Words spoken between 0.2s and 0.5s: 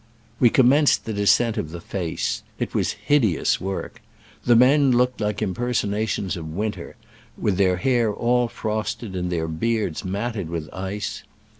We